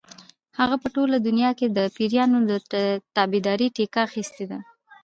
هغې 0.57 0.77
په 0.83 0.87
ټوله 0.95 1.17
دنیا 1.27 1.51
کې 1.59 1.67
د 1.77 1.79
پیریانو 1.95 2.37
د 2.49 2.51
تابعدارۍ 3.15 3.67
ټیکه 3.75 3.99
اخیستې 4.07 4.45
ده. 4.51 4.59